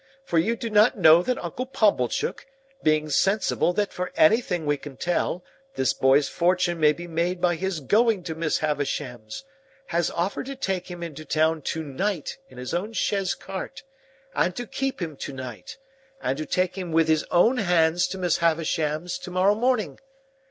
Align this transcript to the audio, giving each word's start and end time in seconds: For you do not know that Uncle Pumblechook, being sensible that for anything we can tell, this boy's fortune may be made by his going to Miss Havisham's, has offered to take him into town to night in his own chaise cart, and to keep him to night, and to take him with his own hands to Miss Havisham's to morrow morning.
For 0.23 0.39
you 0.39 0.55
do 0.55 0.71
not 0.71 0.97
know 0.97 1.21
that 1.21 1.37
Uncle 1.37 1.67
Pumblechook, 1.67 2.47
being 2.81 3.11
sensible 3.11 3.71
that 3.73 3.93
for 3.93 4.11
anything 4.15 4.65
we 4.65 4.75
can 4.75 4.97
tell, 4.97 5.43
this 5.75 5.93
boy's 5.93 6.27
fortune 6.27 6.79
may 6.79 6.91
be 6.91 7.05
made 7.05 7.39
by 7.39 7.53
his 7.53 7.79
going 7.81 8.23
to 8.23 8.33
Miss 8.33 8.57
Havisham's, 8.57 9.43
has 9.89 10.09
offered 10.09 10.47
to 10.47 10.55
take 10.55 10.89
him 10.89 11.03
into 11.03 11.23
town 11.23 11.61
to 11.61 11.83
night 11.83 12.39
in 12.49 12.57
his 12.57 12.73
own 12.73 12.93
chaise 12.93 13.35
cart, 13.35 13.83
and 14.33 14.55
to 14.55 14.65
keep 14.65 15.03
him 15.03 15.15
to 15.17 15.33
night, 15.33 15.77
and 16.19 16.35
to 16.39 16.47
take 16.47 16.75
him 16.79 16.91
with 16.91 17.07
his 17.07 17.23
own 17.29 17.57
hands 17.57 18.07
to 18.07 18.17
Miss 18.17 18.37
Havisham's 18.37 19.19
to 19.19 19.29
morrow 19.29 19.53
morning. 19.53 19.99